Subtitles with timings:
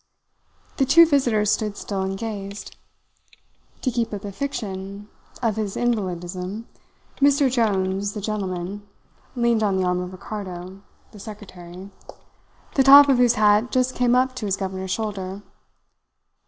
[0.77, 2.75] The two visitors stood still and gazed.
[3.83, 5.09] To keep up the fiction
[5.43, 6.67] of his invalidism,
[7.17, 7.51] Mr.
[7.51, 8.81] Jones, the gentleman,
[9.35, 11.91] leaned on the arm of Ricardo, the secretary,
[12.73, 15.43] the top of whose hat just came up to his governor's shoulder.